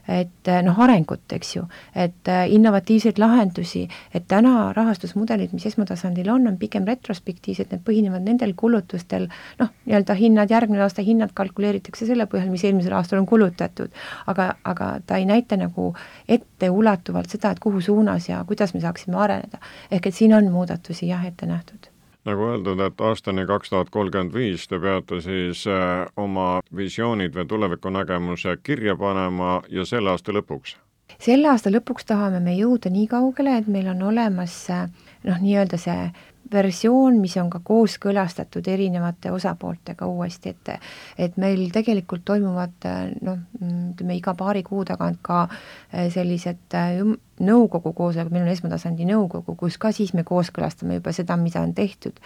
et 0.09 0.51
äh, 0.51 0.61
noh, 0.65 0.79
arengut, 0.85 1.25
eks 1.33 1.55
ju, 1.57 1.65
et 1.97 2.29
innovatiivseid 2.29 3.19
lahendusi, 3.21 3.87
et 4.15 4.27
täna 4.29 4.73
rahastusmudelid, 4.77 5.55
mis 5.57 5.67
esmatasandil 5.71 6.29
on, 6.33 6.49
on 6.51 6.59
pigem 6.61 6.87
retrospektiivsed, 6.89 7.73
need 7.73 7.85
põhinevad 7.87 8.25
nendel 8.27 8.55
kulutustel, 8.59 9.29
noh, 9.61 9.73
nii-öelda 9.85 10.17
hinnad, 10.19 10.53
järgmine 10.53 10.85
aasta 10.85 11.05
hinnad 11.05 11.33
kalkuleeritakse 11.37 12.09
selle 12.09 12.29
põhjal, 12.31 12.53
mis 12.53 12.65
eelmisel 12.67 12.97
aastal 12.99 13.23
on 13.23 13.31
kulutatud. 13.31 13.91
aga, 14.27 14.55
aga 14.65 14.91
ta 15.07 15.17
ei 15.21 15.27
näita 15.29 15.57
nagu 15.61 15.95
etteulatuvalt 16.29 17.31
seda, 17.31 17.55
et 17.55 17.63
kuhu 17.63 17.81
suunas 17.81 18.29
ja 18.29 18.45
kuidas 18.47 18.75
me 18.75 18.81
saaksime 18.85 19.17
areneda. 19.17 19.59
ehk 19.91 20.07
et 20.07 20.15
siin 20.15 20.35
on 20.35 20.53
muudatusi 20.53 21.09
jah, 21.09 21.27
ette 21.27 21.47
nähtud 21.47 21.94
nagu 22.25 22.47
öeldud, 22.53 22.81
et 22.81 23.01
aastani 23.01 23.47
kaks 23.47 23.73
tuhat 23.73 23.91
kolmkümmend 23.93 24.35
viis 24.35 24.69
te 24.69 24.79
peate 24.81 25.21
siis 25.25 25.67
äh, 25.71 26.07
oma 26.17 26.61
visioonid 26.77 27.35
või 27.37 27.47
tulevikunägemuse 27.49 28.57
kirja 28.63 28.97
panema 28.97 29.61
ja 29.69 29.85
selle 29.85 30.15
aasta 30.15 30.33
lõpuks? 30.33 30.77
selle 31.21 31.49
aasta 31.49 31.71
lõpuks 31.71 32.07
tahame 32.09 32.41
me 32.41 32.57
jõuda 32.57 32.91
nii 32.91 33.07
kaugele, 33.13 33.59
et 33.59 33.69
meil 33.69 33.91
on 33.93 34.03
olemas 34.11 34.57
äh, 34.73 34.87
noh, 35.25 35.41
nii-öelda 35.41 35.81
see 35.81 36.09
versioon, 36.53 37.19
mis 37.21 37.37
on 37.41 37.49
ka 37.51 37.61
kooskõlastatud 37.65 38.67
erinevate 38.69 39.33
osapooltega 39.33 40.07
uuesti, 40.07 40.55
et 40.55 40.73
et 41.19 41.37
meil 41.41 41.69
tegelikult 41.73 42.25
toimuvad 42.25 42.89
noh, 43.25 43.39
ütleme 43.61 44.17
iga 44.17 44.35
paari 44.39 44.63
kuu 44.63 44.85
tagant 44.85 45.21
ka 45.23 45.45
eh, 45.93 46.11
sellised 46.13 46.77
eh, 46.79 47.03
nõukogu 47.45 47.93
koosolekud, 47.97 48.33
meil 48.35 48.47
on 48.47 48.55
esmatasandi 48.55 49.07
nõukogu, 49.09 49.57
kus 49.59 49.79
ka 49.79 49.93
siis 49.93 50.15
me 50.15 50.25
kooskõlastame 50.27 51.01
juba 51.01 51.13
seda, 51.13 51.37
mida 51.41 51.63
on 51.65 51.75
tehtud. 51.75 52.21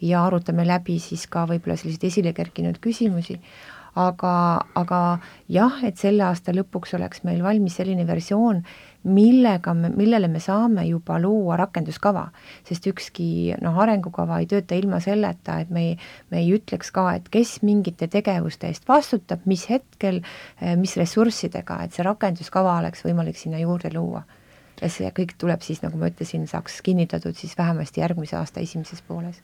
Ja 0.00 0.24
arutame 0.26 0.64
läbi 0.66 0.98
siis 1.00 1.26
ka 1.28 1.46
võib-olla 1.48 1.76
selliseid 1.76 2.08
esile 2.10 2.32
kerkinud 2.36 2.80
küsimusi, 2.82 3.38
aga, 3.98 4.34
aga 4.78 5.00
jah, 5.50 5.80
et 5.86 5.98
selle 6.00 6.24
aasta 6.26 6.54
lõpuks 6.54 6.94
oleks 6.98 7.24
meil 7.26 7.42
valmis 7.44 7.76
selline 7.80 8.06
versioon, 8.06 8.62
millega 9.02 9.72
me, 9.74 9.88
millele 9.96 10.28
me 10.28 10.40
saame 10.42 10.84
juba 10.88 11.18
luua 11.20 11.56
rakenduskava, 11.60 12.26
sest 12.68 12.86
ükski 12.90 13.28
noh, 13.62 13.78
arengukava 13.80 14.40
ei 14.42 14.48
tööta 14.50 14.76
ilma 14.76 15.00
selleta, 15.00 15.60
et 15.62 15.70
me 15.72 15.86
ei, 15.90 15.94
me 16.30 16.42
ei 16.42 16.50
ütleks 16.56 16.92
ka, 16.94 17.06
et 17.16 17.30
kes 17.32 17.60
mingite 17.66 18.10
tegevuste 18.12 18.68
eest 18.68 18.88
vastutab, 18.88 19.46
mis 19.50 19.64
hetkel, 19.70 20.20
eh, 20.60 20.76
mis 20.80 20.96
ressurssidega, 21.00 21.80
et 21.84 21.96
see 21.96 22.04
rakenduskava 22.06 22.76
oleks 22.82 23.06
võimalik 23.06 23.40
sinna 23.40 23.62
juurde 23.62 23.92
luua. 23.94 24.24
ja 24.80 24.88
see 24.88 25.10
kõik 25.12 25.34
tuleb 25.36 25.60
siis, 25.60 25.82
nagu 25.82 25.98
ma 26.00 26.08
ütlesin, 26.08 26.46
saaks 26.48 26.78
kinnitatud 26.80 27.36
siis 27.36 27.52
vähemasti 27.58 28.00
järgmise 28.00 28.38
aasta 28.38 28.62
esimeses 28.64 29.02
pooles 29.04 29.42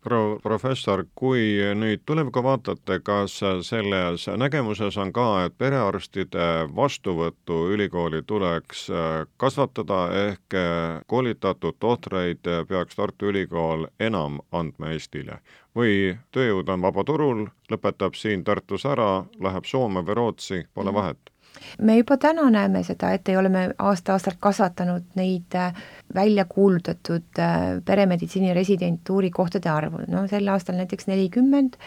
proua 0.00 0.38
professor, 0.42 1.04
kui 1.14 1.58
nüüd 1.76 2.02
tulevikku 2.06 2.42
vaatate, 2.42 3.00
kas 3.04 3.38
selles 3.68 4.26
nägemuses 4.40 4.96
on 5.00 5.12
ka, 5.12 5.26
et 5.44 5.56
perearstide 5.58 6.48
vastuvõttu 6.76 7.60
ülikooli 7.74 8.22
tuleks 8.26 8.86
äh, 8.90 9.08
kasvatada, 9.36 10.02
ehk 10.26 10.56
äh, 10.56 11.00
koolitatud 11.06 11.76
tohtreid 11.78 12.46
peaks 12.68 12.96
Tartu 12.96 13.30
Ülikool 13.32 13.86
enam 14.00 14.40
andma 14.52 14.94
Eestile? 14.94 15.40
või 15.76 16.16
tööjõud 16.34 16.68
on 16.68 16.82
vabaturul, 16.82 17.44
lõpetab 17.70 18.16
siin 18.18 18.42
Tartus 18.44 18.82
ära, 18.90 19.24
läheb 19.38 19.68
Soome 19.70 20.02
või 20.02 20.16
Rootsi, 20.18 20.64
pole 20.74 20.90
mhm. 20.90 20.98
vahet? 20.98 21.30
me 21.78 21.96
juba 21.96 22.16
täna 22.16 22.50
näeme 22.50 22.82
seda, 22.86 23.12
et 23.12 23.28
ei 23.28 23.36
ole 23.36 23.48
me 23.48 23.62
aasta-aastalt 23.78 24.38
kasvatanud 24.40 25.16
neid 25.18 25.54
äh, 25.54 25.74
välja 26.14 26.44
kuulutatud 26.44 27.38
äh, 27.38 27.82
peremeditsiini 27.84 28.54
residentuuri 28.54 29.30
kohtade 29.30 29.70
arvu, 29.70 30.04
no 30.08 30.26
sel 30.30 30.48
aastal 30.48 30.78
näiteks 30.80 31.06
nelikümmend 31.10 31.78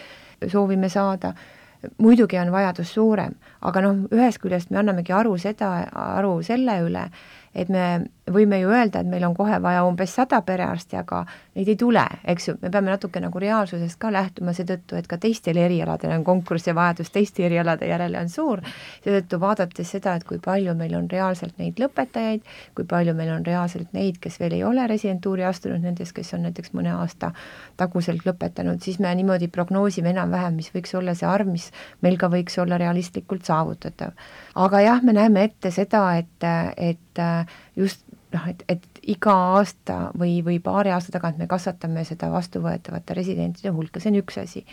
soovime 0.48 0.90
saada, 0.90 1.34
muidugi 1.98 2.40
on 2.40 2.52
vajadus 2.52 2.94
suurem, 2.94 3.36
aga 3.62 3.84
noh, 3.84 4.04
ühest 4.16 4.42
küljest 4.44 4.72
me 4.72 4.80
annamegi 4.82 5.14
aru 5.16 5.36
seda, 5.42 5.74
aru 5.92 6.38
selle 6.46 6.80
üle, 6.86 7.08
et 7.54 7.70
me 7.70 7.86
võime 8.32 8.58
ju 8.62 8.72
öelda, 8.72 9.02
et 9.02 9.10
meil 9.10 9.24
on 9.28 9.34
kohe 9.36 9.58
vaja 9.62 9.84
umbes 9.84 10.14
sada 10.16 10.40
perearsti, 10.46 10.96
aga 10.96 11.24
neid 11.58 11.68
ei 11.68 11.76
tule, 11.80 12.04
eks 12.32 12.48
ju, 12.48 12.56
me 12.62 12.70
peame 12.72 12.94
natuke 12.94 13.20
nagu 13.20 13.40
reaalsusest 13.42 14.00
ka 14.00 14.12
lähtuma 14.14 14.54
seetõttu, 14.56 14.96
et 14.96 15.10
ka 15.12 15.18
teistel 15.22 15.60
erialadel 15.60 16.16
on 16.16 16.24
konkurss 16.24 16.70
ja 16.70 16.76
vajadus 16.78 17.12
teiste 17.14 17.44
erialade 17.46 17.90
järele 17.90 18.22
on 18.22 18.32
suur, 18.32 18.64
seetõttu 19.04 19.40
vaadates 19.44 19.92
seda, 19.96 20.16
et 20.16 20.24
kui 20.28 20.40
palju 20.44 20.76
meil 20.80 20.96
on 20.98 21.10
reaalselt 21.12 21.60
neid 21.60 21.82
lõpetajaid, 21.84 22.48
kui 22.78 22.88
palju 22.90 23.16
meil 23.18 23.34
on 23.36 23.46
reaalselt 23.46 23.92
neid, 23.94 24.22
kes 24.24 24.40
veel 24.40 24.56
ei 24.58 24.64
ole 24.64 24.88
residentuuri 24.88 25.44
astunud, 25.50 25.84
nendest, 25.84 26.16
kes 26.16 26.34
on 26.38 26.48
näiteks 26.48 26.74
mõne 26.78 26.96
aasta 26.96 27.34
taguselt 27.78 28.24
lõpetanud, 28.26 28.80
siis 28.82 29.02
me 29.04 29.12
niimoodi 29.20 29.52
prognoosime 29.52 30.14
enam-vähem, 30.16 30.56
mis 30.62 30.72
võiks 30.74 30.96
olla 30.96 31.14
see 31.18 31.28
arv, 31.28 31.52
mis 31.52 31.70
meil 32.02 32.18
ka 32.22 32.32
võiks 32.32 32.56
olla 32.64 32.80
realistlikult 32.80 33.44
saavutatav. 33.46 34.16
aga 34.56 34.82
jah, 34.82 35.04
me 35.04 35.14
näeme 35.20 35.44
ette 35.52 35.72
seda, 35.76 36.08
et, 36.24 36.50
et 36.78 37.24
just 37.76 38.04
noh, 38.34 38.46
et, 38.50 38.64
et 38.72 39.02
iga 39.14 39.34
aasta 39.58 39.98
või, 40.18 40.38
või 40.46 40.60
paari 40.64 40.92
aasta 40.94 41.14
tagant 41.14 41.40
me 41.42 41.48
kasvatame 41.50 42.04
seda 42.08 42.30
vastuvõetavate 42.34 43.18
residentide 43.18 43.74
hulka, 43.76 44.02
see 44.02 44.12
on 44.14 44.20
üks 44.22 44.40
asi. 44.42 44.64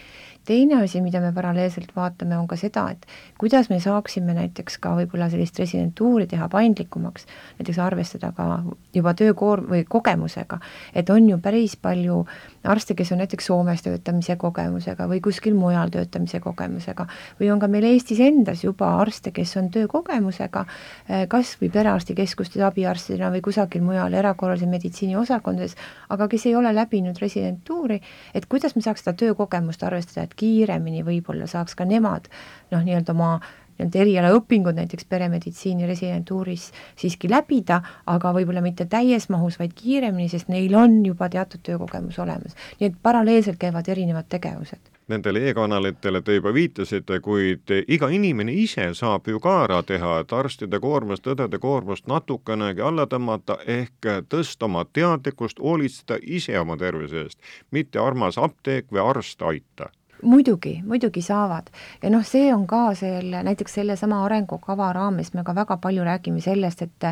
teine 0.49 0.81
asi, 0.83 1.03
mida 1.05 1.21
me 1.21 1.33
paralleelselt 1.37 1.93
vaatame, 1.97 2.39
on 2.39 2.47
ka 2.49 2.57
seda, 2.57 2.87
et 2.95 3.07
kuidas 3.39 3.69
me 3.71 3.81
saaksime 3.81 4.35
näiteks 4.35 4.79
ka 4.83 4.95
võib-olla 4.97 5.29
sellist 5.31 5.59
residentuuri 5.61 6.27
teha 6.31 6.49
paindlikumaks, 6.49 7.27
näiteks 7.59 7.79
arvestada 7.79 8.33
ka 8.37 8.62
juba 8.97 9.15
töökoorm- 9.15 9.69
või 9.75 9.85
kogemusega, 9.85 10.61
et 10.95 11.11
on 11.11 11.29
ju 11.29 11.39
päris 11.39 11.77
palju 11.77 12.25
arste, 12.64 12.95
kes 12.95 13.12
on 13.12 13.21
näiteks 13.23 13.47
Soomes 13.47 13.83
töötamise 13.83 14.37
kogemusega 14.37 15.07
või 15.09 15.21
kuskil 15.25 15.55
mujal 15.57 15.90
töötamise 15.93 16.40
kogemusega. 16.40 17.07
Või 17.40 17.50
on 17.52 17.61
ka 17.61 17.69
meil 17.69 17.87
Eestis 17.88 18.21
endas 18.21 18.64
juba 18.64 18.93
arste, 19.00 19.33
kes 19.37 19.57
on 19.57 19.71
töökogemusega, 19.71 20.64
eh, 21.09 21.26
kas 21.29 21.57
või 21.61 21.71
perearstikeskustes 21.73 22.62
abiarstidena 22.62 23.31
või 23.33 23.40
kusagil 23.40 23.83
mujal 23.83 24.14
erakorralise 24.14 24.67
meditsiini 24.67 25.17
osakondades, 25.17 25.76
aga 26.09 26.29
kes 26.29 26.47
ei 26.47 26.55
ole 26.57 26.75
läbinud 26.75 27.19
residentuuri, 27.21 28.00
et 28.35 28.47
kuidas 28.47 28.76
me 28.76 28.83
saaks 28.83 29.05
seda 29.05 29.17
töökogemust 29.17 29.83
arvestada, 29.83 30.25
et 30.25 30.35
kiiremini 30.35 31.02
võib-olla 31.05 31.47
saaks 31.47 31.75
ka 31.75 31.85
nemad 31.85 32.29
noh, 32.71 32.85
nii-öelda 32.85 33.17
oma 33.17 33.40
nii-öelda 33.81 34.05
erialaõpingud 34.05 34.77
näiteks 34.77 35.09
peremeditsiini 35.09 35.89
residentuuris 35.89 36.71
siiski 37.01 37.31
läbida, 37.31 37.81
aga 38.07 38.35
võib-olla 38.37 38.63
mitte 38.65 38.87
täies 38.91 39.29
mahus, 39.33 39.59
vaid 39.59 39.75
kiiremini, 39.75 40.29
sest 40.29 40.53
neil 40.53 40.75
on 40.77 41.01
juba 41.07 41.29
teatud 41.33 41.65
töökogemus 41.65 42.19
olemas. 42.19 42.57
nii 42.81 42.91
et 42.93 43.03
paralleelselt 43.03 43.59
käivad 43.59 43.89
erinevad 43.89 44.29
tegevused 44.29 44.91
nendele 45.11 45.49
e-kanalitele 45.51 46.23
te 46.23 46.37
juba 46.37 46.53
viitasite, 46.55 47.19
kuid 47.25 47.73
iga 47.91 48.09
inimene 48.15 48.55
ise 48.55 48.91
saab 48.95 49.27
ju 49.27 49.41
ka 49.43 49.57
ära 49.65 49.81
teha, 49.83 50.21
et 50.23 50.33
arstide 50.33 50.79
koormust, 50.83 51.27
õdede 51.27 51.59
koormust 51.59 52.07
natukenegi 52.07 52.85
alla 52.87 53.09
tõmmata, 53.11 53.59
ehk 53.67 54.11
tõsta 54.31 54.69
oma 54.71 54.85
teadlikkust, 54.87 55.59
hoolitseda 55.59 56.21
ise 56.23 56.59
oma 56.61 56.79
tervise 56.79 57.25
eest, 57.25 57.41
mitte 57.71 57.99
armas 57.99 58.39
apteek 58.39 58.87
või 58.95 59.03
arst 59.09 59.43
aita 59.43 59.91
muidugi, 60.23 60.81
muidugi 60.87 61.23
saavad. 61.23 61.71
Ja 62.03 62.11
noh, 62.12 62.25
see 62.27 62.53
on 62.55 62.67
ka 62.71 62.91
selle, 62.99 63.43
näiteks 63.47 63.79
sellesama 63.81 64.23
arengukava 64.27 64.93
raames 64.97 65.35
me 65.35 65.45
ka 65.47 65.55
väga 65.57 65.77
palju 65.83 66.07
räägime 66.07 66.43
sellest, 66.45 66.83
et 66.83 67.11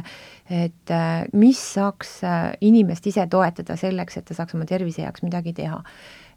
et 0.49 0.95
mis 1.33 1.59
saaks 1.75 2.21
inimest 2.61 3.07
ise 3.07 3.27
toetada 3.31 3.77
selleks, 3.77 4.17
et 4.17 4.25
ta 4.29 4.35
saaks 4.35 4.57
oma 4.57 4.67
tervise 4.69 5.05
heaks 5.05 5.23
midagi 5.27 5.53
teha. 5.57 5.83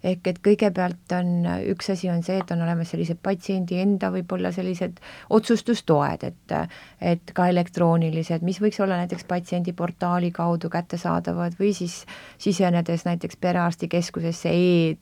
Ehk 0.02 0.28
et 0.32 0.40
kõigepealt 0.42 1.14
on, 1.14 1.28
üks 1.70 1.92
asi 1.94 2.10
on 2.10 2.24
see, 2.26 2.40
et 2.42 2.52
on 2.52 2.64
olemas 2.66 2.90
sellised 2.90 3.20
patsiendi 3.22 3.78
enda 3.84 4.10
võib-olla 4.14 4.50
sellised 4.56 4.98
otsustustoed, 5.30 6.26
et 6.26 6.56
et 7.12 7.34
ka 7.38 7.48
elektroonilised, 7.54 8.42
mis 8.42 8.58
võiks 8.64 8.82
olla 8.82 8.98
näiteks 9.04 9.28
patsiendi 9.30 9.76
portaali 9.78 10.32
kaudu 10.34 10.74
kättesaadavad 10.74 11.60
või 11.60 11.76
siis 11.78 12.02
sisenedes 12.42 13.06
näiteks 13.06 13.38
perearstikeskusesse 13.46 14.50
e 14.50 14.98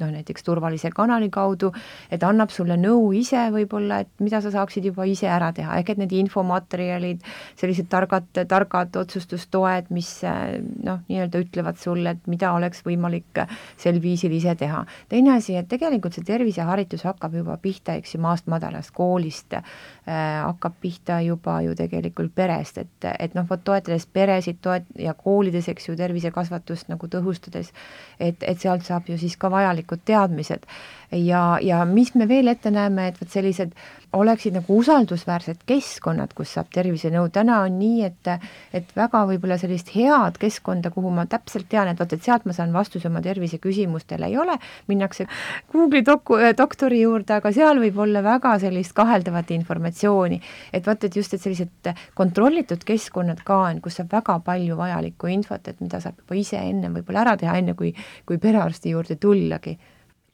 noh, 0.00 0.10
näiteks 0.10 0.42
turvalise 0.46 0.90
kanali 0.94 1.30
kaudu, 1.32 1.70
et 2.12 2.22
annab 2.26 2.50
sulle 2.54 2.76
nõu 2.80 3.12
ise 3.16 3.46
võib-olla, 3.54 4.00
et 4.04 4.10
mida 4.24 4.40
sa 4.42 4.50
saaksid 4.54 4.88
juba 4.90 5.06
ise 5.08 5.28
ära 5.30 5.52
teha, 5.54 5.78
ehk 5.80 5.94
et 5.94 6.00
need 6.02 6.14
infomaterjalid, 6.18 7.22
sellised 7.60 7.88
targad, 7.92 8.26
targad 8.50 8.96
otsustustoed, 8.98 9.90
mis 9.94 10.10
noh, 10.24 11.02
nii-öelda 11.08 11.42
ütlevad 11.44 11.78
sulle, 11.80 12.16
et 12.16 12.30
mida 12.30 12.52
oleks 12.56 12.82
võimalik 12.86 13.44
sel 13.80 14.00
viisil 14.02 14.34
ise 14.34 14.54
teha. 14.58 14.84
teine 15.08 15.36
asi, 15.36 15.56
et 15.56 15.68
tegelikult 15.70 16.16
see 16.16 16.26
terviseharitus 16.26 17.04
hakkab 17.06 17.38
juba 17.38 17.56
pihta, 17.62 17.94
eks 18.00 18.16
ju, 18.16 18.22
maast 18.24 18.50
madalast, 18.50 18.90
koolist 18.94 19.54
äh,, 19.54 19.64
hakkab 20.06 20.74
pihta 20.80 21.20
juba 21.24 21.60
ju 21.62 21.74
tegelikult 21.78 22.34
perest, 22.34 22.78
et, 22.82 23.08
et 23.18 23.34
noh, 23.34 23.46
vot 23.48 23.62
toetades 23.64 24.06
peresid 24.06 24.58
toet- 24.62 24.90
ja 24.98 25.14
koolides, 25.14 25.68
eks 25.70 25.88
ju, 25.88 25.96
tervisekasvatust 25.98 26.90
nagu 26.92 27.08
tõhustades, 27.10 27.70
et, 28.18 28.42
et 28.42 28.60
sealt 28.60 28.84
saab 28.86 29.08
ju 29.08 29.18
siis 29.20 29.36
ka 29.40 29.50
vajalik 29.52 29.83
vajalikud 29.84 30.04
teadmised. 30.04 30.66
Ja, 31.12 31.58
ja 31.62 31.84
mis 31.84 32.14
me 32.14 32.28
veel 32.28 32.48
ette 32.52 32.70
näeme, 32.70 33.08
et 33.08 33.20
vot 33.20 33.30
sellised 33.30 33.74
oleksid 34.14 34.54
nagu 34.54 34.78
usaldusväärsed 34.78 35.64
keskkonnad, 35.66 36.32
kus 36.36 36.54
saab 36.54 36.70
tervisenõu, 36.74 37.28
täna 37.34 37.60
on 37.66 37.78
nii, 37.78 38.04
et 38.06 38.30
et 38.74 38.90
väga 38.96 39.24
võib-olla 39.28 39.56
sellist 39.60 39.90
head 39.94 40.38
keskkonda, 40.40 40.90
kuhu 40.94 41.10
ma 41.14 41.26
täpselt 41.30 41.66
tean, 41.70 41.90
et 41.90 42.00
vot, 42.00 42.12
et 42.12 42.22
sealt 42.22 42.46
ma 42.48 42.54
saan 42.56 42.72
vastuse 42.72 43.08
oma 43.10 43.22
terviseküsimustele, 43.24 44.30
ei 44.30 44.38
ole, 44.40 44.56
minnakse 44.88 45.26
Google'i 45.72 46.04
doku-, 46.06 46.38
doktori 46.56 47.02
juurde, 47.02 47.38
aga 47.38 47.52
seal 47.54 47.80
võib 47.82 47.98
olla 48.06 48.22
väga 48.24 48.56
sellist 48.62 48.94
kaheldavat 48.96 49.50
informatsiooni. 49.54 50.40
et 50.72 50.86
vot, 50.86 51.04
et 51.04 51.16
just, 51.16 51.34
et 51.34 51.42
sellised 51.42 51.92
kontrollitud 52.14 52.84
keskkonnad 52.84 53.42
ka 53.44 53.58
on, 53.68 53.80
kus 53.84 54.00
saab 54.00 54.12
väga 54.12 54.38
palju 54.46 54.76
vajalikku 54.76 55.30
infot, 55.30 55.68
et 55.68 55.80
mida 55.80 56.00
saab 56.00 56.18
juba 56.22 56.38
ise 56.40 56.58
ennem 56.58 56.94
võib-olla 56.94 57.26
ära 57.26 57.36
teha, 57.36 57.58
enne 57.58 57.74
kui, 57.74 57.94
kui 58.26 58.38
perearsti 58.38 58.94
juurde 58.94 59.16
tullagi 59.20 59.78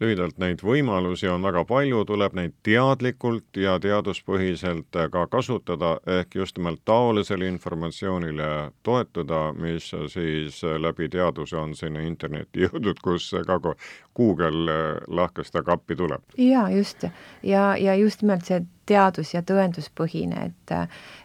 lühidalt 0.01 0.39
neid 0.41 0.63
võimalusi 0.65 1.29
on 1.29 1.43
väga 1.45 1.65
palju, 1.69 2.05
tuleb 2.09 2.37
neid 2.39 2.55
teadlikult 2.67 3.61
ja 3.61 3.77
teaduspõhiselt 3.83 4.97
ka 5.13 5.27
kasutada, 5.31 5.99
ehk 6.19 6.39
just 6.41 6.59
nimelt 6.59 6.83
taolisele 6.89 7.49
informatsioonile 7.51 8.51
toetuda, 8.83 9.43
mis 9.53 9.91
siis 10.13 10.63
läbi 10.63 11.09
teaduse 11.13 11.57
on 11.61 11.75
sinna 11.77 12.05
internetti 12.07 12.63
jõudnud, 12.67 13.01
kus 13.05 13.31
ka 13.47 13.61
Google 14.17 14.79
lahkes 15.09 15.53
taga 15.53 15.77
appi 15.77 15.97
tuleb. 15.97 16.25
jaa, 16.37 16.69
just. 16.71 17.05
ja, 17.43 17.77
ja 17.77 17.95
just 17.95 18.23
nimelt 18.23 18.49
see 18.49 18.63
teadus- 18.87 19.35
ja 19.35 19.43
tõenduspõhine, 19.43 20.47
et 20.47 20.57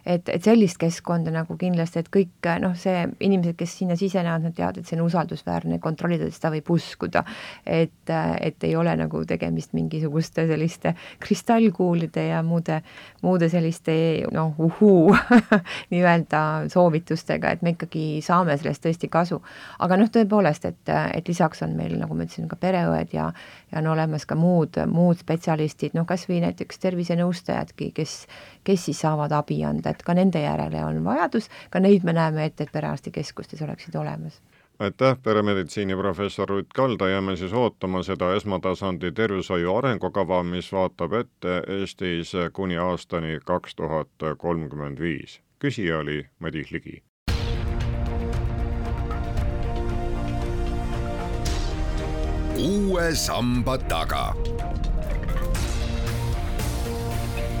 et, 0.06 0.28
et 0.28 0.42
sellist 0.42 0.78
keskkonda 0.78 1.30
nagu 1.34 1.56
kindlasti, 1.58 1.98
et 1.98 2.08
kõik 2.10 2.48
noh, 2.62 2.74
see 2.78 3.06
inimesed, 3.20 3.56
kes 3.58 3.72
sinna 3.78 3.96
sisenevad, 3.98 4.42
nad 4.42 4.54
teavad, 4.54 4.78
et 4.78 4.86
see 4.86 4.98
on 4.98 5.06
usaldusväärne, 5.06 5.78
kontrollida 5.82 6.28
seda 6.30 6.52
võib 6.54 6.70
uskuda. 6.76 7.24
et, 7.66 8.10
et 8.40 8.64
ei 8.64 8.76
ole 8.76 8.96
nagu 8.96 9.24
tegemist 9.26 9.72
mingisuguste 9.72 10.46
selliste 10.46 10.94
kristallkuulide 11.20 12.28
ja 12.28 12.42
muude, 12.42 12.80
muude 13.22 13.48
selliste 13.48 13.96
noh, 14.32 14.54
uhuu 14.58 15.16
nii-öelda 15.92 16.68
soovitustega, 16.72 17.50
et 17.50 17.62
me 17.62 17.74
ikkagi 17.74 18.20
saame 18.22 18.56
sellest 18.56 18.86
tõesti 18.86 19.08
kasu. 19.10 19.42
aga 19.78 19.96
noh, 19.96 20.10
tõepoolest, 20.10 20.64
et, 20.64 20.94
et 21.14 21.28
lisaks 21.28 21.62
on 21.62 21.76
meil, 21.76 21.98
nagu 21.98 22.14
ma 22.14 22.26
ütlesin, 22.26 22.48
ka 22.48 22.56
pereõed 22.56 23.14
ja 23.14 23.32
ja 23.72 23.78
on 23.78 23.86
olemas 23.86 24.26
ka 24.26 24.34
muud, 24.38 24.78
muud 24.86 25.18
spetsialistid, 25.18 25.94
noh 25.94 26.06
kas 26.06 26.28
või 26.28 26.38
näiteks 26.44 26.78
tervisenõustajad, 26.78 27.45
töötajadki, 27.46 27.92
kes, 27.94 28.26
kes 28.64 28.84
siis 28.84 29.00
saavad 29.00 29.32
abi 29.32 29.62
anda, 29.64 29.90
et 29.90 30.02
ka 30.02 30.14
nende 30.14 30.42
järele 30.42 30.84
on 30.84 31.04
vajadus, 31.04 31.48
ka 31.70 31.80
neid 31.80 32.04
me 32.04 32.12
näeme 32.12 32.44
ette, 32.44 32.66
et 32.66 32.72
perearstikeskustes 32.72 33.62
oleksid 33.62 33.94
olemas 33.94 34.42
aitäh, 34.78 35.16
peremeditsiini 35.22 35.96
professor 35.96 36.48
Ruth 36.48 36.68
Kalda, 36.74 37.08
jääme 37.08 37.36
siis 37.36 37.52
ootama 37.52 38.02
seda 38.02 38.34
esmatasandi 38.34 39.12
tervishoiu 39.12 39.76
arengukava, 39.76 40.42
mis 40.42 40.68
vaatab 40.72 41.12
ette 41.12 41.62
Eestis 41.78 42.32
kuni 42.52 42.76
aastani 42.76 43.38
kaks 43.44 43.74
tuhat 43.74 44.28
kolmkümmend 44.36 45.00
viis. 45.00 45.40
küsija 45.58 45.98
oli 45.98 46.26
Madis 46.38 46.70
Ligi. 46.70 47.02
uue 52.56 53.14
samba 53.14 53.78
taga 53.78 54.34